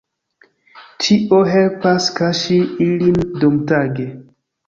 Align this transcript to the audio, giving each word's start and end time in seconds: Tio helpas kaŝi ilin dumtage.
Tio 1.03 1.41
helpas 1.49 2.07
kaŝi 2.19 2.59
ilin 2.87 3.21
dumtage. 3.43 4.09